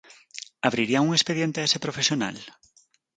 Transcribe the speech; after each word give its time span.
¿Abrirían 0.67 1.07
un 1.07 1.13
expediente 1.17 1.57
a 1.61 1.67
ese 1.67 1.83
profesional? 1.85 2.37